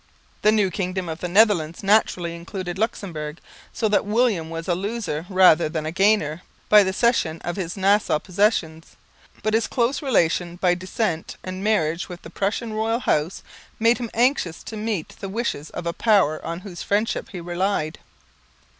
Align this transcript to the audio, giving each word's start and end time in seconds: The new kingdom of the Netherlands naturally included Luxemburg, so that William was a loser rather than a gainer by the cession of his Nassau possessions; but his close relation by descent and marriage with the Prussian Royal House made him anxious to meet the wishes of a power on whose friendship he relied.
The 0.41 0.51
new 0.51 0.71
kingdom 0.71 1.07
of 1.07 1.19
the 1.19 1.27
Netherlands 1.27 1.83
naturally 1.83 2.35
included 2.35 2.79
Luxemburg, 2.79 3.37
so 3.71 3.87
that 3.87 4.03
William 4.03 4.49
was 4.49 4.67
a 4.67 4.73
loser 4.73 5.27
rather 5.29 5.69
than 5.69 5.85
a 5.85 5.91
gainer 5.91 6.41
by 6.69 6.81
the 6.81 6.91
cession 6.91 7.39
of 7.43 7.55
his 7.55 7.77
Nassau 7.77 8.17
possessions; 8.17 8.95
but 9.43 9.53
his 9.53 9.67
close 9.67 10.01
relation 10.01 10.55
by 10.55 10.73
descent 10.73 11.37
and 11.43 11.63
marriage 11.63 12.09
with 12.09 12.23
the 12.23 12.31
Prussian 12.31 12.73
Royal 12.73 12.97
House 13.01 13.43
made 13.79 13.99
him 13.99 14.09
anxious 14.15 14.63
to 14.63 14.75
meet 14.75 15.09
the 15.19 15.29
wishes 15.29 15.69
of 15.69 15.85
a 15.85 15.93
power 15.93 16.43
on 16.43 16.61
whose 16.61 16.81
friendship 16.81 17.29
he 17.31 17.39
relied. 17.39 17.99